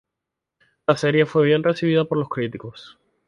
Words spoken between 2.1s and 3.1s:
los críticos.